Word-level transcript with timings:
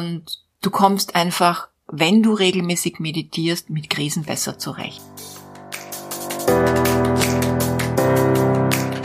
und 0.00 0.38
du 0.62 0.70
kommst 0.70 1.14
einfach, 1.14 1.68
wenn 1.86 2.22
du 2.22 2.32
regelmäßig 2.32 3.00
meditierst, 3.00 3.68
mit 3.68 3.90
Krisen 3.90 4.24
besser 4.24 4.58
zurecht. 4.58 5.02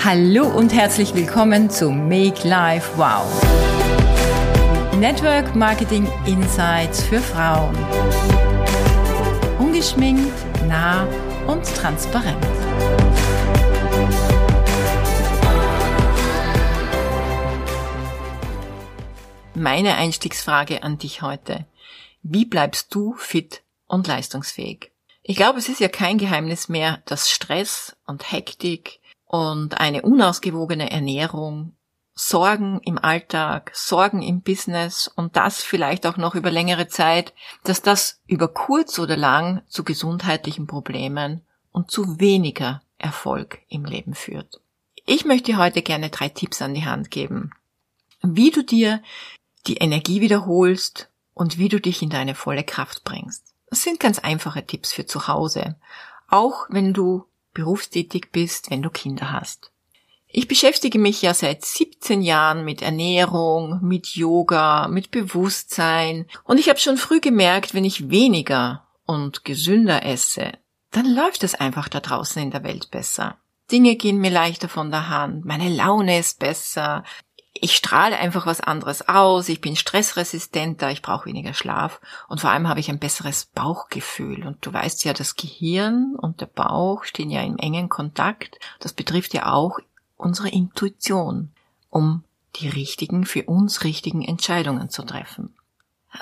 Hallo 0.03 0.45
und 0.47 0.73
herzlich 0.73 1.13
willkommen 1.13 1.69
zu 1.69 1.89
Make 1.89 2.47
Life 2.47 2.91
Wow. 2.95 3.25
Network 4.97 5.53
Marketing 5.55 6.07
Insights 6.25 7.03
für 7.03 7.19
Frauen. 7.19 7.75
Ungeschminkt, 9.59 10.33
nah 10.65 11.05
und 11.47 11.65
transparent. 11.65 12.37
Meine 19.57 19.95
Einstiegsfrage 19.95 20.83
an 20.83 20.97
dich 20.97 21.21
heute. 21.21 21.65
Wie 22.21 22.43
bleibst 22.43 22.93
du 22.93 23.15
fit 23.15 23.63
und 23.87 24.05
leistungsfähig? 24.05 24.91
Ich 25.23 25.37
glaube, 25.37 25.59
es 25.59 25.69
ist 25.69 25.79
ja 25.79 25.87
kein 25.87 26.17
Geheimnis 26.17 26.67
mehr, 26.67 27.01
dass 27.05 27.29
Stress 27.29 27.95
und 28.05 28.33
Hektik 28.33 28.99
und 29.25 29.79
eine 29.79 30.01
unausgewogene 30.01 30.91
Ernährung, 30.91 31.73
Sorgen 32.13 32.81
im 32.83 32.97
Alltag, 32.97 33.71
Sorgen 33.73 34.21
im 34.21 34.41
Business 34.41 35.07
und 35.07 35.37
das 35.37 35.63
vielleicht 35.63 36.05
auch 36.05 36.17
noch 36.17 36.35
über 36.35 36.51
längere 36.51 36.89
Zeit, 36.89 37.33
dass 37.63 37.81
das 37.81 38.21
über 38.27 38.49
kurz 38.49 38.99
oder 38.99 39.15
lang 39.15 39.61
zu 39.67 39.85
gesundheitlichen 39.85 40.67
Problemen 40.67 41.45
und 41.71 41.89
zu 41.89 42.19
weniger 42.19 42.81
Erfolg 42.97 43.59
im 43.69 43.85
Leben 43.85 44.15
führt. 44.15 44.59
Ich 45.05 45.23
möchte 45.23 45.55
heute 45.55 45.81
gerne 45.81 46.09
drei 46.09 46.27
Tipps 46.27 46.61
an 46.61 46.73
die 46.73 46.85
Hand 46.85 47.09
geben, 47.09 47.51
wie 48.21 48.51
du 48.51 48.63
dir 48.63 49.01
die 49.67 49.77
Energie 49.77 50.21
wiederholst 50.21 51.09
und 51.33 51.57
wie 51.57 51.69
du 51.69 51.79
dich 51.79 52.01
in 52.01 52.09
deine 52.09 52.35
volle 52.35 52.63
Kraft 52.63 53.03
bringst. 53.03 53.53
Das 53.69 53.83
sind 53.83 53.99
ganz 53.99 54.19
einfache 54.19 54.65
Tipps 54.65 54.93
für 54.93 55.05
zu 55.05 55.27
Hause, 55.27 55.75
auch 56.29 56.65
wenn 56.69 56.93
du 56.93 57.25
berufstätig 57.53 58.29
bist, 58.31 58.69
wenn 58.69 58.81
du 58.81 58.89
Kinder 58.89 59.31
hast. 59.31 59.71
Ich 60.27 60.47
beschäftige 60.47 60.99
mich 60.99 61.21
ja 61.21 61.33
seit 61.33 61.63
17 61.63 62.21
Jahren 62.21 62.65
mit 62.65 62.81
Ernährung, 62.81 63.79
mit 63.81 64.15
Yoga, 64.15 64.87
mit 64.89 65.11
Bewusstsein 65.11 66.25
und 66.43 66.59
ich 66.59 66.67
habe 66.69 66.79
schon 66.79 66.97
früh 66.97 67.21
gemerkt, 67.21 67.73
wenn 67.73 67.85
ich 67.85 68.09
weniger 68.09 68.85
und 69.05 69.45
gesünder 69.45 70.05
esse, 70.05 70.51
dann 70.91 71.13
läuft 71.13 71.43
es 71.43 71.55
einfach 71.55 71.87
da 71.87 71.99
draußen 71.99 72.41
in 72.41 72.51
der 72.51 72.63
Welt 72.63 72.91
besser. 72.91 73.37
Dinge 73.71 73.95
gehen 73.95 74.19
mir 74.19 74.29
leichter 74.29 74.69
von 74.69 74.91
der 74.91 75.09
Hand, 75.09 75.45
meine 75.45 75.69
Laune 75.69 76.19
ist 76.19 76.39
besser, 76.39 77.03
ich 77.57 77.75
strahle 77.75 78.17
einfach 78.17 78.45
was 78.45 78.59
anderes 78.59 79.07
aus, 79.07 79.47
ich 79.47 79.61
bin 79.61 79.77
stressresistenter, 79.77 80.91
ich 80.91 81.01
brauche 81.01 81.27
weniger 81.27 81.53
Schlaf 81.53 82.01
und 82.27 82.41
vor 82.41 82.49
allem 82.49 82.67
habe 82.67 82.81
ich 82.81 82.89
ein 82.89 82.99
besseres 82.99 83.45
Bauchgefühl. 83.45 84.45
Und 84.45 84.65
du 84.65 84.73
weißt 84.73 85.05
ja, 85.05 85.13
das 85.13 85.35
Gehirn 85.35 86.15
und 86.17 86.41
der 86.41 86.47
Bauch 86.47 87.05
stehen 87.05 87.29
ja 87.29 87.41
im 87.41 87.57
engen 87.57 87.87
Kontakt. 87.87 88.59
Das 88.79 88.91
betrifft 88.91 89.33
ja 89.33 89.53
auch 89.53 89.79
unsere 90.17 90.49
Intuition, 90.49 91.51
um 91.89 92.23
die 92.57 92.67
richtigen, 92.67 93.25
für 93.25 93.43
uns 93.43 93.83
richtigen 93.83 94.21
Entscheidungen 94.21 94.89
zu 94.89 95.03
treffen. 95.03 95.55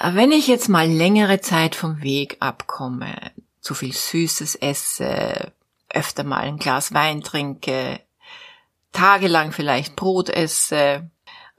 Wenn 0.02 0.32
ich 0.32 0.48
jetzt 0.48 0.70
mal 0.70 0.88
längere 0.88 1.42
Zeit 1.42 1.76
vom 1.76 2.02
Weg 2.02 2.38
abkomme, 2.40 3.16
zu 3.60 3.74
viel 3.74 3.94
Süßes 3.94 4.56
esse, 4.56 5.52
öfter 5.90 6.24
mal 6.24 6.42
ein 6.42 6.58
Glas 6.58 6.94
Wein 6.94 7.22
trinke, 7.22 8.00
tagelang 8.92 9.52
vielleicht 9.52 9.96
Brot 9.96 10.30
esse, 10.30 11.10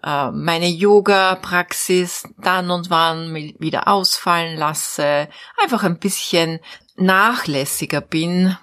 äh, 0.05 0.31
meine 0.31 0.69
Yoga-Praxis 0.69 2.29
dann 2.39 2.71
und 2.71 2.91
wann 2.91 3.35
wieder 3.35 3.89
ausfallen 3.89 4.57
lasse, 4.59 5.29
einfach 5.63 5.83
ein 5.83 5.99
bisschen 5.99 6.61
nachlässiger 6.97 8.01
bin. 8.01 8.57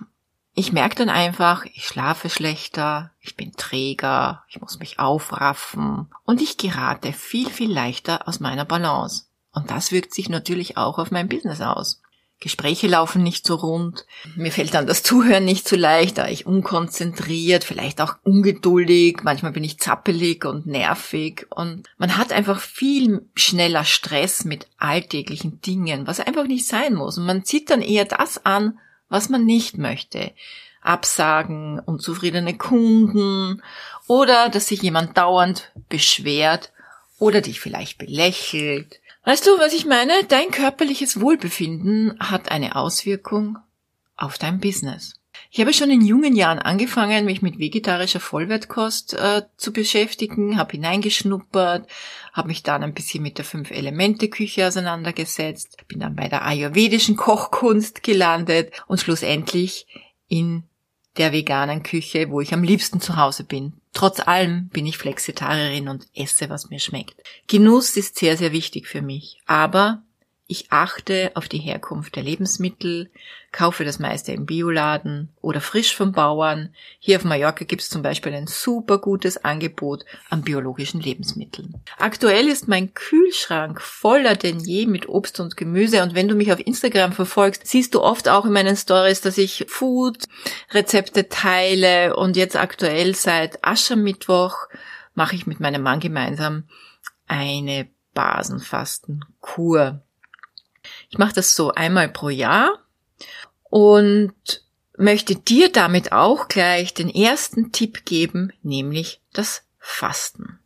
Ich 0.54 0.72
merke 0.72 0.96
dann 0.96 1.10
einfach, 1.10 1.66
ich 1.66 1.88
schlafe 1.88 2.30
schlechter, 2.30 3.12
ich 3.20 3.36
bin 3.36 3.54
träger, 3.54 4.44
ich 4.50 4.62
muss 4.62 4.80
mich 4.80 5.00
aufraffen 5.00 6.12
und 6.26 6.42
ich 6.42 6.58
gerate 6.58 7.14
viel, 7.14 7.50
viel 7.50 7.72
leichter 7.72 8.28
aus 8.28 8.40
meiner 8.40 8.66
Balance. 8.66 9.26
Und 9.54 9.72
das 9.72 9.92
wirkt 9.92 10.14
sich 10.14 10.30
natürlich 10.30 10.78
auch 10.78 10.98
auf 11.00 11.12
mein 11.12 11.28
Business 11.28 11.62
aus. 11.62 12.02
Gespräche 12.42 12.88
laufen 12.88 13.22
nicht 13.22 13.46
so 13.46 13.54
rund. 13.54 14.08
Mir 14.36 14.52
fällt 14.52 14.74
dann 14.74 14.88
das 14.88 15.04
Zuhören 15.04 15.46
nicht 15.46 15.70
so 15.70 15.76
leicht, 15.76 16.18
da 16.18 16.28
ich 16.28 16.48
unkonzentriert, 16.48 17.64
vielleicht 17.64 18.02
auch 18.02 18.16
ungeduldig, 18.24 19.20
manchmal 19.22 19.52
bin 19.52 19.64
ich 19.64 19.80
zappelig 19.80 20.44
und 20.44 20.66
nervig 20.66 21.46
und 21.52 21.88
man 22.00 22.18
hat 22.18 22.34
einfach 22.34 22.60
viel 22.60 23.30
schneller 23.36 23.84
Stress 23.84 24.44
mit 24.44 24.68
alltäglichen 24.80 25.62
Dingen, 25.62 26.08
was 26.08 26.20
einfach 26.20 26.48
nicht 26.48 26.66
sein 26.66 26.96
muss. 26.96 27.20
Und 27.20 27.28
man 27.28 27.46
zieht 27.46 27.70
dann 27.70 27.84
eher 27.84 28.06
das 28.06 28.44
an, 28.44 28.80
was 29.08 29.30
man 29.30 29.46
nicht 29.46 29.78
möchte. 29.78 30.32
Absagen, 30.82 31.80
unzufriedene 31.80 32.58
Kunden 32.58 33.62
oder 34.08 34.50
dass 34.50 34.68
sich 34.68 34.82
jemand 34.82 35.16
dauernd 35.16 35.72
beschwert 35.90 36.72
oder 37.20 37.42
dich 37.42 37.60
vielleicht 37.60 38.00
belächelt 38.00 39.00
Weißt 39.24 39.46
du, 39.46 39.52
was 39.60 39.74
ich 39.74 39.86
meine? 39.86 40.14
Dein 40.28 40.50
körperliches 40.50 41.22
Wohlbefinden 41.22 42.18
hat 42.20 42.52
eine 42.52 42.76
Auswirkung 42.76 43.60
auf 44.16 44.40
dein 44.40 44.60
Business. 44.60 45.14
Ich 45.52 45.60
habe 45.60 45.74
schon 45.74 45.92
in 45.92 46.02
jungen 46.02 46.36
Jahren 46.36 46.60
angefangen, 46.60 47.26
mich 47.26 47.42
mit 47.42 47.60
vegetarischer 47.60 48.20
Vollwertkost 48.20 49.14
äh, 49.14 49.44
zu 49.58 49.74
beschäftigen, 49.74 50.58
habe 50.58 50.72
hineingeschnuppert, 50.72 51.88
habe 52.34 52.48
mich 52.48 52.64
dann 52.64 52.84
ein 52.84 52.94
bisschen 52.94 53.22
mit 53.22 53.38
der 53.38 53.46
Fünf-Elemente-Küche 53.46 54.68
auseinandergesetzt, 54.68 55.78
bin 55.88 56.00
dann 56.00 56.16
bei 56.16 56.28
der 56.28 56.44
ayurvedischen 56.46 57.16
Kochkunst 57.16 58.04
gelandet 58.04 58.74
und 58.88 59.00
schlussendlich 59.00 59.88
in 60.28 60.64
der 61.18 61.34
veganen 61.34 61.84
Küche, 61.84 62.30
wo 62.30 62.42
ich 62.42 62.54
am 62.54 62.64
liebsten 62.64 63.02
zu 63.02 63.18
Hause 63.18 63.44
bin. 63.44 63.74
Trotz 63.94 64.20
allem 64.20 64.70
bin 64.70 64.86
ich 64.86 64.98
Flexitarierin 64.98 65.90
und 65.90 66.08
esse, 66.16 66.50
was 66.50 66.70
mir 66.70 66.80
schmeckt. 66.80 67.16
Genuss 67.48 67.98
ist 67.98 68.18
sehr, 68.18 68.38
sehr 68.38 68.52
wichtig 68.52 68.88
für 68.88 69.02
mich. 69.02 69.40
Aber 69.46 70.04
ich 70.52 70.70
achte 70.70 71.32
auf 71.36 71.48
die 71.48 71.60
Herkunft 71.60 72.18
der 72.18 72.24
Lebensmittel, 72.24 73.10
kaufe 73.54 73.86
das 73.86 74.00
meiste 74.00 74.34
im 74.34 74.46
Bioladen 74.46 75.30
oder 75.40 75.62
frisch 75.62 75.96
vom 75.96 76.12
Bauern. 76.12 76.76
Hier 77.00 77.18
auf 77.18 77.24
Mallorca 77.24 77.64
gibt 77.64 77.82
es 77.82 77.90
zum 77.90 78.02
Beispiel 78.02 78.34
ein 78.34 78.48
super 78.48 78.98
gutes 78.98 79.46
Angebot 79.46 80.04
an 80.30 80.42
biologischen 80.42 81.00
Lebensmitteln. 81.00 81.82
Aktuell 81.98 82.50
ist 82.50 82.68
mein 82.68 82.94
Kühlschrank 82.94 83.80
voller 83.80 84.36
denn 84.36 84.60
je 84.60 84.88
mit 84.88 85.08
Obst 85.08 85.40
und 85.40 85.56
Gemüse 85.56 86.04
und 86.04 86.16
wenn 86.16 86.28
du 86.28 86.36
mich 86.36 86.52
auf 86.52 86.60
Instagram 86.60 87.14
verfolgst, 87.14 87.66
siehst 87.66 87.96
du 87.96 88.02
oft 88.02 88.28
auch 88.28 88.44
in 88.44 88.52
meinen 88.52 88.76
Stories, 88.76 89.22
dass 89.22 89.38
ich 89.38 89.66
Food-Rezepte 89.70 91.30
teile 91.30 92.18
und 92.18 92.36
jetzt 92.36 92.58
aktuell 92.58 93.16
seit 93.16 93.64
Aschermittwoch 93.64 94.68
mache 95.14 95.36
ich 95.36 95.48
mit 95.48 95.62
meinem 95.62 95.82
Mann 95.82 96.02
gemeinsam 96.02 96.66
eine 97.28 97.90
Basenfastenkur. 98.14 100.04
Ich 101.12 101.18
mache 101.18 101.34
das 101.34 101.56
so 101.56 101.72
einmal 101.72 102.08
pro 102.10 102.30
Jahr 102.30 102.80
und 103.70 104.34
möchte 104.98 105.36
dir 105.36 105.70
damit 105.72 106.14
auch 106.14 106.48
gleich 106.48 106.94
den 106.94 107.10
ersten 107.10 107.74
Tipp 107.74 108.06
geben, 108.06 108.54
nämlich 108.64 109.22
das 109.34 109.64
Fasten. 109.78 110.60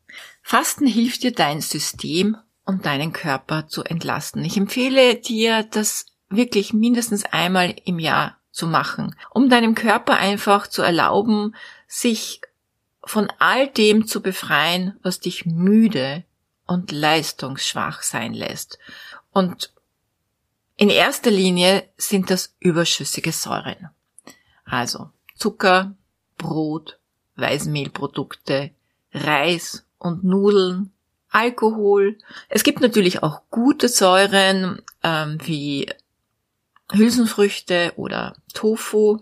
Fasten 0.43 0.85
hilft 0.85 1.23
dir 1.23 1.33
dein 1.33 1.61
System 1.61 2.37
und 2.63 2.85
deinen 2.85 3.11
Körper 3.11 3.67
zu 3.67 3.83
entlasten. 3.83 4.45
Ich 4.45 4.55
empfehle 4.55 5.15
dir, 5.15 5.63
das 5.63 6.05
wirklich 6.29 6.73
mindestens 6.73 7.25
einmal 7.25 7.75
im 7.85 7.97
Jahr 7.97 8.37
zu 8.51 8.67
machen, 8.67 9.15
um 9.31 9.49
deinem 9.49 9.73
Körper 9.73 10.17
einfach 10.17 10.67
zu 10.67 10.83
erlauben, 10.83 11.55
sich 11.87 12.41
von 13.03 13.31
all 13.39 13.67
dem 13.67 14.05
zu 14.05 14.21
befreien, 14.21 14.99
was 15.01 15.19
dich 15.19 15.47
müde 15.47 16.23
und 16.67 16.91
leistungsschwach 16.91 18.03
sein 18.03 18.33
lässt. 18.33 18.77
Und 19.31 19.71
in 20.77 20.89
erster 20.89 21.31
Linie 21.31 21.83
sind 21.97 22.29
das 22.29 22.55
überschüssige 22.59 23.31
Säuren. 23.31 23.89
Also 24.65 25.09
Zucker, 25.35 25.95
Brot, 26.37 26.99
Weißmehlprodukte, 27.35 28.71
Reis 29.13 29.85
und 29.97 30.23
Nudeln, 30.23 30.91
Alkohol. 31.29 32.17
Es 32.49 32.63
gibt 32.63 32.81
natürlich 32.81 33.23
auch 33.23 33.41
gute 33.49 33.89
Säuren 33.89 34.81
ähm, 35.03 35.37
wie 35.43 35.89
Hülsenfrüchte 36.91 37.93
oder 37.95 38.35
Tofu. 38.53 39.19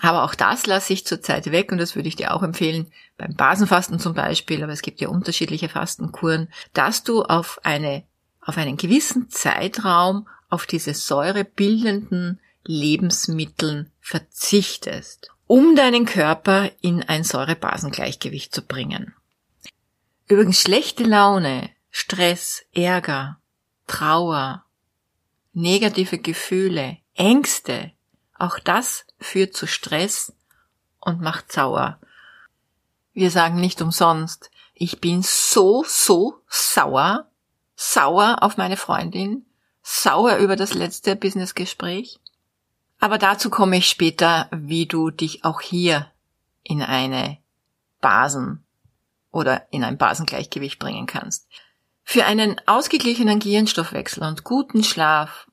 Aber 0.00 0.24
auch 0.24 0.34
das 0.34 0.66
lasse 0.66 0.92
ich 0.92 1.06
zurzeit 1.06 1.50
weg 1.52 1.70
und 1.70 1.78
das 1.78 1.94
würde 1.94 2.08
ich 2.08 2.16
dir 2.16 2.34
auch 2.34 2.42
empfehlen, 2.42 2.90
beim 3.16 3.34
Basenfasten 3.34 4.00
zum 4.00 4.14
Beispiel, 4.14 4.62
aber 4.62 4.72
es 4.72 4.82
gibt 4.82 5.00
ja 5.00 5.08
unterschiedliche 5.08 5.68
Fastenkuren, 5.68 6.48
dass 6.72 7.04
du 7.04 7.22
auf 7.22 7.60
eine, 7.62 8.02
auf 8.40 8.58
einen 8.58 8.76
gewissen 8.76 9.30
Zeitraum 9.30 10.26
auf 10.54 10.66
diese 10.66 10.94
säurebildenden 10.94 12.40
Lebensmitteln 12.64 13.90
verzichtest, 14.00 15.30
um 15.46 15.76
deinen 15.76 16.06
Körper 16.06 16.70
in 16.80 17.02
ein 17.02 17.24
Säurebasengleichgewicht 17.24 18.54
zu 18.54 18.62
bringen. 18.62 19.14
Übrigens 20.28 20.60
schlechte 20.60 21.04
Laune, 21.04 21.70
Stress, 21.90 22.64
Ärger 22.72 23.38
Trauer, 23.86 24.64
negative 25.52 26.18
Gefühle, 26.18 26.98
Ängste, 27.14 27.92
auch 28.38 28.58
das 28.58 29.04
führt 29.18 29.54
zu 29.54 29.66
Stress 29.66 30.32
und 31.00 31.20
macht 31.20 31.52
sauer. 31.52 32.00
Wir 33.12 33.30
sagen 33.30 33.60
nicht 33.60 33.82
umsonst, 33.82 34.50
ich 34.72 35.00
bin 35.00 35.22
so, 35.22 35.84
so 35.86 36.40
sauer, 36.48 37.28
sauer 37.76 38.38
auf 38.40 38.56
meine 38.56 38.76
Freundin, 38.76 39.44
sauer 39.84 40.38
über 40.38 40.56
das 40.56 40.74
letzte 40.74 41.14
Businessgespräch. 41.14 42.18
Aber 42.98 43.18
dazu 43.18 43.50
komme 43.50 43.76
ich 43.76 43.88
später, 43.88 44.48
wie 44.50 44.86
du 44.86 45.10
dich 45.10 45.44
auch 45.44 45.60
hier 45.60 46.10
in 46.62 46.82
eine 46.82 47.38
Basen 48.00 48.64
oder 49.30 49.68
in 49.70 49.84
ein 49.84 49.98
Basengleichgewicht 49.98 50.78
bringen 50.78 51.06
kannst. 51.06 51.46
Für 52.02 52.24
einen 52.24 52.60
ausgeglichenen 52.66 53.38
Gehirnstoffwechsel 53.40 54.22
und 54.22 54.42
guten 54.44 54.82
Schlaf 54.82 55.50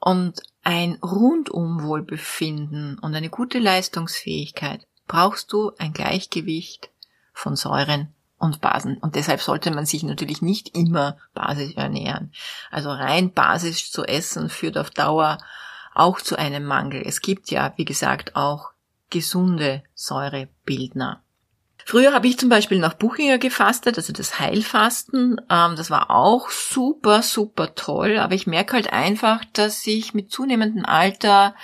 und 0.00 0.42
ein 0.62 0.98
Rundumwohlbefinden 1.02 2.98
und 2.98 3.14
eine 3.14 3.30
gute 3.30 3.60
Leistungsfähigkeit 3.60 4.86
brauchst 5.06 5.52
du 5.52 5.72
ein 5.78 5.92
Gleichgewicht 5.92 6.90
von 7.32 7.54
Säuren 7.54 8.12
und 8.38 8.60
Basen. 8.60 8.98
Und 8.98 9.14
deshalb 9.14 9.40
sollte 9.40 9.70
man 9.70 9.86
sich 9.86 10.02
natürlich 10.02 10.42
nicht 10.42 10.76
immer 10.76 11.16
basisch 11.34 11.74
ernähren. 11.76 12.32
Also 12.70 12.90
rein 12.90 13.32
basisch 13.32 13.90
zu 13.90 14.04
essen 14.04 14.48
führt 14.48 14.78
auf 14.78 14.90
Dauer 14.90 15.38
auch 15.94 16.20
zu 16.20 16.36
einem 16.36 16.64
Mangel. 16.64 17.02
Es 17.04 17.20
gibt 17.20 17.50
ja, 17.50 17.72
wie 17.76 17.86
gesagt, 17.86 18.36
auch 18.36 18.70
gesunde 19.10 19.82
Säurebildner. 19.94 21.22
Früher 21.88 22.12
habe 22.12 22.26
ich 22.26 22.36
zum 22.36 22.48
Beispiel 22.48 22.80
nach 22.80 22.94
Buchinger 22.94 23.38
gefastet, 23.38 23.96
also 23.96 24.12
das 24.12 24.40
Heilfasten. 24.40 25.40
Ähm, 25.48 25.76
das 25.76 25.88
war 25.88 26.10
auch 26.10 26.50
super, 26.50 27.22
super 27.22 27.76
toll. 27.76 28.18
Aber 28.18 28.34
ich 28.34 28.48
merke 28.48 28.72
halt 28.72 28.92
einfach, 28.92 29.44
dass 29.52 29.86
ich 29.86 30.12
mit 30.12 30.32
zunehmendem 30.32 30.84
Alter, 30.84 31.54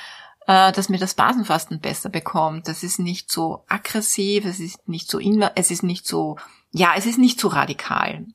äh, 0.47 0.71
dass 0.71 0.89
mir 0.89 0.99
das 0.99 1.15
Basenfasten 1.15 1.81
besser 1.81 2.09
bekommt. 2.09 2.69
Das 2.69 2.85
ist 2.85 3.01
nicht 3.01 3.33
so 3.33 3.65
aggressiv, 3.69 4.45
es 4.45 4.61
ist 4.61 4.89
nicht 4.89 5.11
so, 5.11 5.19
es 5.19 5.71
ist 5.73 5.83
nicht 5.83 6.07
so, 6.07 6.37
ja, 6.73 6.95
es 6.97 7.07
ist 7.07 7.19
nicht 7.19 7.39
so 7.39 7.49
radikal. 7.49 8.27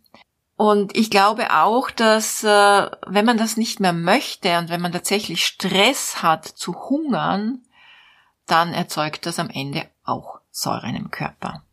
Und 0.56 0.98
ich 0.98 1.12
glaube 1.12 1.54
auch, 1.54 1.92
dass 1.92 2.44
äh, 2.44 2.90
wenn 3.06 3.26
man 3.26 3.38
das 3.38 3.58
nicht 3.58 3.80
mehr 3.80 3.94
möchte 3.94 4.58
und 4.58 4.70
wenn 4.70 4.82
man 4.82 4.92
tatsächlich 4.92 5.46
Stress 5.46 6.24
hat 6.24 6.46
zu 6.46 6.74
hungern, 6.90 7.62
dann 8.48 8.74
erzeugt 8.74 9.26
das 9.26 9.38
am 9.40 9.50
Ende 9.50 9.88
auch 10.04 10.40
Säuren 10.50 10.96
im 10.96 11.12
Körper. 11.12 11.64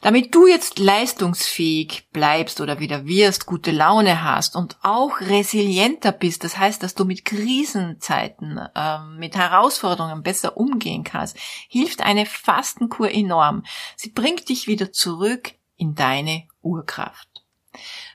Damit 0.00 0.34
du 0.34 0.46
jetzt 0.46 0.78
leistungsfähig 0.78 2.08
bleibst 2.10 2.60
oder 2.60 2.78
wieder 2.78 3.06
wirst, 3.06 3.46
gute 3.46 3.70
Laune 3.70 4.22
hast 4.22 4.56
und 4.56 4.76
auch 4.82 5.20
resilienter 5.20 6.12
bist, 6.12 6.44
das 6.44 6.58
heißt, 6.58 6.82
dass 6.82 6.94
du 6.94 7.04
mit 7.04 7.24
Krisenzeiten, 7.24 8.58
äh, 8.74 8.98
mit 9.16 9.36
Herausforderungen 9.36 10.22
besser 10.22 10.56
umgehen 10.56 11.04
kannst, 11.04 11.36
hilft 11.68 12.00
eine 12.00 12.26
Fastenkur 12.26 13.10
enorm. 13.10 13.64
Sie 13.96 14.10
bringt 14.10 14.48
dich 14.48 14.66
wieder 14.66 14.92
zurück 14.92 15.52
in 15.78 15.94
deine 15.94 16.46
Urkraft. 16.60 17.28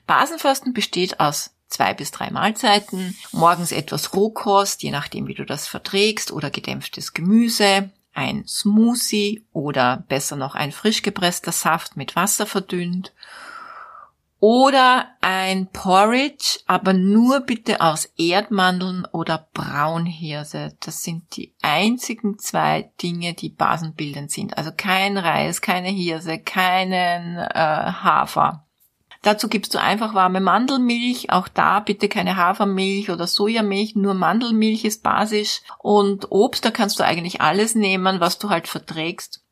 Basenfasten 0.06 0.72
besteht 0.72 1.18
aus 1.18 1.56
zwei 1.66 1.92
bis 1.94 2.12
drei 2.12 2.30
Mahlzeiten, 2.30 3.16
morgens 3.32 3.72
etwas 3.72 4.14
Rohkost, 4.14 4.82
je 4.82 4.92
nachdem 4.92 5.26
wie 5.26 5.34
du 5.34 5.44
das 5.44 5.66
verträgst, 5.66 6.30
oder 6.30 6.50
gedämpftes 6.50 7.14
Gemüse, 7.14 7.90
ein 8.12 8.46
Smoothie 8.46 9.44
oder 9.52 10.04
besser 10.08 10.36
noch 10.36 10.54
ein 10.54 10.70
frisch 10.70 11.02
gepresster 11.02 11.50
Saft 11.50 11.96
mit 11.96 12.14
Wasser 12.14 12.46
verdünnt 12.46 13.12
oder 14.46 15.06
ein 15.22 15.68
Porridge, 15.68 16.60
aber 16.66 16.92
nur 16.92 17.40
bitte 17.40 17.80
aus 17.80 18.12
Erdmandeln 18.18 19.06
oder 19.10 19.48
Braunhirse. 19.54 20.76
Das 20.80 21.02
sind 21.02 21.34
die 21.38 21.54
einzigen 21.62 22.38
zwei 22.38 22.90
Dinge, 23.02 23.32
die 23.32 23.48
basenbildend 23.48 24.30
sind. 24.30 24.58
Also 24.58 24.70
kein 24.76 25.16
Reis, 25.16 25.62
keine 25.62 25.88
Hirse, 25.88 26.38
keinen 26.38 27.38
äh, 27.38 27.54
Hafer. 27.54 28.66
Dazu 29.22 29.48
gibst 29.48 29.72
du 29.72 29.80
einfach 29.80 30.12
warme 30.12 30.40
Mandelmilch. 30.40 31.30
Auch 31.30 31.48
da 31.48 31.80
bitte 31.80 32.10
keine 32.10 32.36
Hafermilch 32.36 33.08
oder 33.08 33.26
Sojamilch, 33.26 33.96
nur 33.96 34.12
Mandelmilch 34.12 34.84
ist 34.84 35.02
basisch. 35.02 35.62
Und 35.78 36.30
Obst, 36.30 36.66
da 36.66 36.70
kannst 36.70 36.98
du 36.98 37.02
eigentlich 37.02 37.40
alles 37.40 37.74
nehmen, 37.74 38.20
was 38.20 38.38
du 38.38 38.50
halt 38.50 38.68
verträgst 38.68 39.43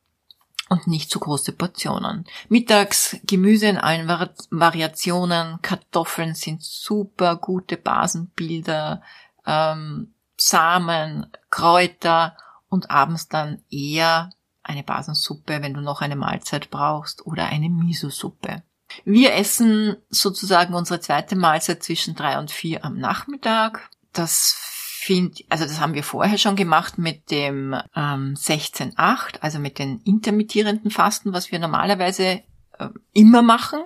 und 0.73 0.87
nicht 0.87 1.11
zu 1.11 1.21
große 1.21 1.53
Portionen. 1.53 2.25
Mittags 2.49 3.19
Gemüse 3.25 3.67
in 3.67 3.77
allen 3.77 4.09
Variationen, 4.09 5.61
Kartoffeln 5.61 6.35
sind 6.35 6.63
super 6.63 7.37
gute 7.37 7.77
Basenbilder, 7.77 9.03
ähm, 9.47 10.15
Samen, 10.39 11.27
Kräuter 11.51 12.37
und 12.69 12.91
abends 12.91 13.29
dann 13.29 13.63
eher 13.71 14.31
eine 14.63 14.83
Basensuppe, 14.83 15.61
wenn 15.61 15.75
du 15.75 15.83
noch 15.83 16.01
eine 16.01 16.17
Mahlzeit 16.17 16.71
brauchst 16.71 17.27
oder 17.27 17.47
eine 17.47 17.69
Miso-Suppe. 17.69 18.63
Wir 19.05 19.35
essen 19.35 19.97
sozusagen 20.09 20.75
unsere 20.75 21.01
zweite 21.01 21.37
Mahlzeit 21.37 21.83
zwischen 21.83 22.15
drei 22.15 22.39
und 22.39 22.51
vier 22.51 22.85
am 22.85 22.99
Nachmittag. 22.99 23.91
Das 24.13 24.57
finde, 25.05 25.43
also 25.49 25.65
das 25.65 25.81
haben 25.81 25.95
wir 25.95 26.05
vorher 26.05 26.39
schon 26.39 26.55
gemacht 26.55 26.97
mit 26.97 27.31
dem 27.31 27.75
ähm, 27.97 28.35
16-8, 28.35 29.41
also 29.41 29.59
mit 29.59 29.79
den 29.79 30.01
intermittierenden 30.01 30.91
Fasten, 30.91 31.33
was 31.33 31.51
wir 31.51 31.59
normalerweise 31.59 32.43
äh, 32.79 32.89
immer 33.13 33.43
machen. 33.43 33.81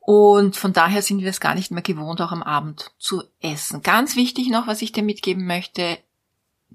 Und 0.00 0.56
von 0.56 0.72
daher 0.72 1.02
sind 1.02 1.22
wir 1.22 1.30
es 1.30 1.40
gar 1.40 1.54
nicht 1.54 1.70
mehr 1.70 1.82
gewohnt, 1.82 2.20
auch 2.20 2.30
am 2.30 2.42
Abend 2.42 2.92
zu 2.98 3.22
essen. 3.40 3.82
Ganz 3.82 4.16
wichtig 4.16 4.48
noch, 4.48 4.66
was 4.66 4.82
ich 4.82 4.92
dir 4.92 5.02
mitgeben 5.02 5.46
möchte, 5.46 5.98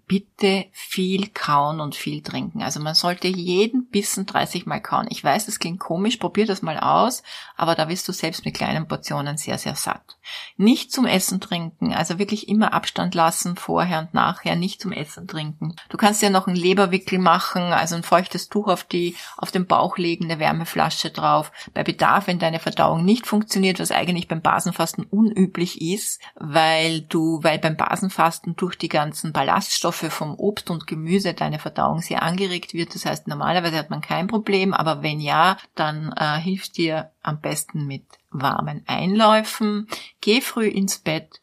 bitte 0.10 0.66
viel 0.72 1.28
kauen 1.28 1.80
und 1.80 1.96
viel 1.96 2.24
trinken. 2.24 2.64
Also 2.64 2.80
man 2.80 2.96
sollte 2.96 3.28
jeden 3.28 3.90
Bissen 3.90 4.26
30 4.26 4.66
Mal 4.66 4.82
kauen. 4.82 5.06
Ich 5.10 5.24
weiß, 5.24 5.46
das 5.46 5.60
klingt 5.60 5.80
komisch, 5.80 6.18
probier 6.18 6.48
das 6.48 6.64
mal 6.64 6.80
aus, 6.80 7.22
aber 7.56 7.76
da 7.76 7.88
wirst 7.90 8.08
du 8.08 8.12
selbst 8.12 8.44
mit 8.44 8.56
kleinen 8.56 8.88
Portionen 8.88 9.38
sehr, 9.38 9.60
sehr 9.60 9.76
satt. 9.76 10.18
Nicht 10.58 10.92
zum 10.92 11.06
Essen 11.06 11.40
trinken, 11.40 11.94
also 11.94 12.18
wirklich 12.18 12.50
immer 12.50 12.74
Abstand 12.74 13.14
lassen, 13.14 13.56
vorher 13.56 14.00
und 14.00 14.16
nachher, 14.16 14.56
nicht 14.56 14.82
zum 14.82 14.92
Essen 14.92 15.28
trinken. 15.28 15.76
Du 15.90 15.98
kannst 15.98 16.24
ja 16.24 16.32
noch 16.32 16.48
einen 16.48 16.56
Leberwickel 16.56 17.20
machen, 17.20 17.62
also 17.62 17.96
ein 17.96 18.04
feuchtes 18.04 18.50
Tuch 18.50 18.68
auf 18.68 18.84
die, 18.84 19.16
auf 19.38 19.52
den 19.52 19.68
Bauch 19.68 20.00
legen, 20.00 20.26
eine 20.26 20.40
Wärmeflasche 20.40 21.12
drauf. 21.12 21.52
Bei 21.76 21.84
Bedarf, 21.84 22.26
wenn 22.26 22.40
deine 22.40 22.60
Verdauung 22.60 23.06
nicht 23.06 23.28
funktioniert, 23.28 23.80
was 23.80 23.92
eigentlich 23.92 24.28
beim 24.28 24.42
Basenfasten 24.42 25.04
unüblich 25.04 25.82
ist, 25.82 26.20
weil 26.34 27.02
du, 27.02 27.44
weil 27.44 27.60
beim 27.60 27.78
Basenfasten 27.78 28.56
durch 28.56 28.76
die 28.76 28.90
ganzen 28.90 29.34
Ballaststoffe 29.34 29.79
Nährstoffe 29.80 30.12
vom 30.12 30.36
Obst 30.36 30.70
und 30.70 30.88
Gemüse 30.88 31.34
deine 31.34 31.58
Verdauung 31.58 32.02
sehr 32.02 32.22
angeregt 32.22 32.74
wird. 32.74 32.96
Das 32.96 33.06
heißt, 33.06 33.28
normalerweise 33.28 33.78
hat 33.78 33.90
man 33.90 34.02
kein 34.02 34.28
Problem, 34.28 34.74
aber 34.74 35.04
wenn 35.04 35.22
ja, 35.22 35.58
dann 35.76 36.14
äh, 36.18 36.38
hilft 36.38 36.78
dir 36.78 37.12
am 37.22 37.40
besten 37.40 37.88
mit 37.88 38.04
warmen 38.30 38.84
Einläufen. 38.88 39.88
Geh 40.20 40.42
früh 40.42 40.68
ins 40.68 41.00
Bett 41.00 41.42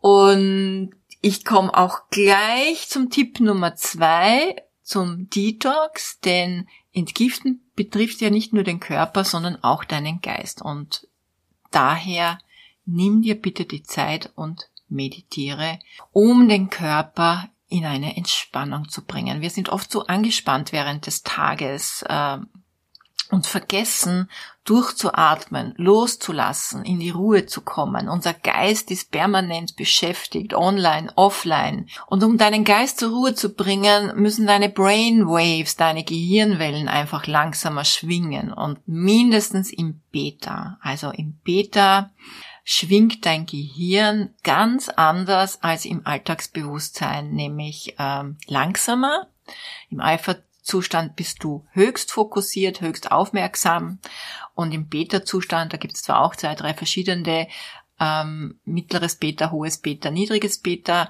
und 0.00 0.90
ich 1.20 1.44
komme 1.44 1.76
auch 1.76 2.08
gleich 2.10 2.88
zum 2.88 3.10
Tipp 3.10 3.40
Nummer 3.40 3.74
zwei, 3.74 4.56
zum 4.82 5.28
Detox, 5.28 6.20
denn 6.20 6.68
Entgiften 6.92 7.68
betrifft 7.74 8.20
ja 8.20 8.30
nicht 8.30 8.52
nur 8.52 8.64
den 8.64 8.78
Körper, 8.78 9.24
sondern 9.24 9.62
auch 9.64 9.84
deinen 9.84 10.20
Geist. 10.20 10.62
Und 10.62 11.08
daher 11.72 12.38
nimm 12.84 13.22
dir 13.22 13.40
bitte 13.40 13.64
die 13.64 13.82
Zeit 13.82 14.30
und 14.36 14.68
meditiere, 14.92 15.78
um 16.12 16.48
den 16.48 16.70
Körper 16.70 17.48
in 17.68 17.86
eine 17.86 18.16
Entspannung 18.16 18.88
zu 18.88 19.02
bringen. 19.02 19.40
Wir 19.40 19.50
sind 19.50 19.70
oft 19.70 19.90
so 19.90 20.06
angespannt 20.06 20.72
während 20.72 21.06
des 21.06 21.22
Tages 21.22 22.04
äh, 22.06 22.38
und 23.30 23.46
vergessen 23.46 24.28
durchzuatmen, 24.64 25.74
loszulassen, 25.76 26.84
in 26.84 27.00
die 27.00 27.10
Ruhe 27.10 27.46
zu 27.46 27.62
kommen. 27.62 28.08
Unser 28.08 28.32
Geist 28.32 28.90
ist 28.92 29.10
permanent 29.10 29.74
beschäftigt, 29.74 30.54
online, 30.54 31.10
offline. 31.16 31.88
Und 32.06 32.22
um 32.22 32.38
deinen 32.38 32.62
Geist 32.62 33.00
zur 33.00 33.10
Ruhe 33.10 33.34
zu 33.34 33.54
bringen, 33.54 34.12
müssen 34.14 34.46
deine 34.46 34.68
Brainwaves, 34.68 35.76
deine 35.76 36.04
Gehirnwellen 36.04 36.88
einfach 36.88 37.26
langsamer 37.26 37.84
schwingen 37.84 38.52
und 38.52 38.86
mindestens 38.86 39.72
im 39.72 40.00
Beta. 40.12 40.78
Also 40.80 41.10
im 41.10 41.32
Beta 41.42 42.10
schwingt 42.64 43.26
dein 43.26 43.46
Gehirn 43.46 44.34
ganz 44.42 44.88
anders 44.88 45.62
als 45.62 45.84
im 45.84 46.06
Alltagsbewusstsein, 46.06 47.30
nämlich 47.32 47.94
ähm, 47.98 48.36
langsamer. 48.46 49.28
Im 49.90 50.00
Alpha-Zustand 50.00 51.16
bist 51.16 51.42
du 51.42 51.66
höchst 51.72 52.12
fokussiert, 52.12 52.80
höchst 52.80 53.10
aufmerksam 53.10 53.98
und 54.54 54.72
im 54.72 54.88
Beta-Zustand, 54.88 55.72
da 55.72 55.76
gibt 55.76 55.94
es 55.94 56.02
zwar 56.02 56.22
auch 56.22 56.36
zwei, 56.36 56.54
drei 56.54 56.74
verschiedene, 56.74 57.48
ähm, 57.98 58.58
mittleres 58.64 59.16
Beta, 59.16 59.50
hohes 59.50 59.78
Beta, 59.78 60.10
niedriges 60.10 60.58
Beta, 60.58 61.08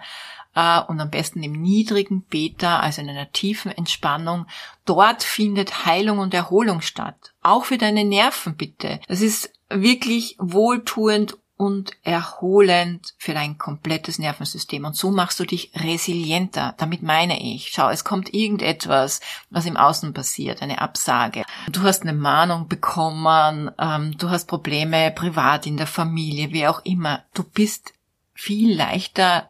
äh, 0.55 0.81
und 0.81 1.01
am 1.01 1.11
besten 1.11 1.43
im 1.43 1.53
niedrigen 1.53 2.23
Beta, 2.23 2.81
also 2.81 3.01
in 3.01 3.09
einer 3.09 3.33
tiefen 3.33 3.73
Entspannung. 3.73 4.47
Dort 4.85 5.23
findet 5.23 5.87
Heilung 5.87 6.19
und 6.19 6.35
Erholung 6.35 6.81
statt. 6.81 7.33
Auch 7.43 7.65
für 7.67 7.79
deine 7.79 8.05
Nerven 8.05 8.57
bitte. 8.57 9.01
Das 9.09 9.21
ist 9.21 9.53
wirklich 9.69 10.37
wohltuend 10.39 11.39
und 11.63 11.93
erholend 12.03 13.15
für 13.19 13.35
dein 13.35 13.57
komplettes 13.57 14.19
Nervensystem. 14.19 14.85
Und 14.85 14.97
so 14.97 15.13
machst 15.13 15.39
du 15.39 15.45
dich 15.45 15.71
resilienter. 15.77 16.75
Damit 16.77 17.05
meine 17.05 17.41
ich, 17.41 17.69
schau, 17.73 17.89
es 17.89 18.03
kommt 18.03 18.35
irgendetwas, 18.35 19.21
was 19.49 19.67
im 19.67 19.77
Außen 19.77 20.13
passiert, 20.13 20.61
eine 20.61 20.81
Absage. 20.81 21.45
Du 21.71 21.83
hast 21.83 22.03
eine 22.03 22.15
Mahnung 22.15 22.67
bekommen, 22.67 23.71
ähm, 23.79 24.19
du 24.19 24.29
hast 24.29 24.49
Probleme 24.49 25.13
privat 25.13 25.69
in 25.69 25.77
der 25.77 25.87
Familie, 25.87 26.51
wie 26.51 26.67
auch 26.67 26.85
immer. 26.85 27.23
Du 27.33 27.45
bist 27.45 27.95
viel 28.35 28.77
leichter 28.77 29.49